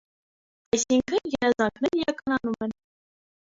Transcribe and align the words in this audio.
Այսինքն՝ 0.77 1.31
երազանքներն 1.35 2.03
իրականանում 2.07 2.61
են։ 2.69 2.77